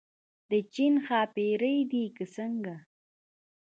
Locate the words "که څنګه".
2.15-2.75